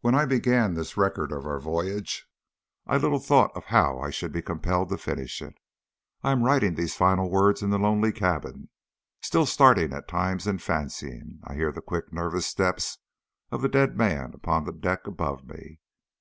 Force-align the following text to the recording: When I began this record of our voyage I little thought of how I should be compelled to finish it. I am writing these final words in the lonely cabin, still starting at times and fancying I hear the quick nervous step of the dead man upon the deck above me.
When 0.00 0.16
I 0.16 0.26
began 0.26 0.74
this 0.74 0.96
record 0.96 1.30
of 1.30 1.46
our 1.46 1.60
voyage 1.60 2.26
I 2.84 2.96
little 2.96 3.20
thought 3.20 3.52
of 3.54 3.66
how 3.66 4.00
I 4.00 4.10
should 4.10 4.32
be 4.32 4.42
compelled 4.42 4.88
to 4.88 4.98
finish 4.98 5.40
it. 5.40 5.54
I 6.24 6.32
am 6.32 6.42
writing 6.42 6.74
these 6.74 6.96
final 6.96 7.30
words 7.30 7.62
in 7.62 7.70
the 7.70 7.78
lonely 7.78 8.10
cabin, 8.10 8.70
still 9.20 9.46
starting 9.46 9.92
at 9.92 10.08
times 10.08 10.48
and 10.48 10.60
fancying 10.60 11.38
I 11.44 11.54
hear 11.54 11.70
the 11.70 11.80
quick 11.80 12.12
nervous 12.12 12.46
step 12.48 12.80
of 13.52 13.62
the 13.62 13.68
dead 13.68 13.96
man 13.96 14.34
upon 14.34 14.64
the 14.64 14.72
deck 14.72 15.06
above 15.06 15.46
me. 15.46 15.78